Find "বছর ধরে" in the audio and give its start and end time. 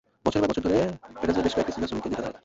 0.51-0.79